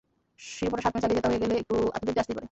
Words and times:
শিরোপাটা 0.51 0.81
সাত 0.87 0.93
ম্যাচ 0.93 1.03
আগেই 1.07 1.17
জেতা 1.19 1.29
হয়ে 1.31 1.41
গেলে 1.43 1.53
একটু 1.61 1.75
আত্মতৃপ্তি 1.95 2.19
আসতেই 2.21 2.33
পারে। 2.35 2.39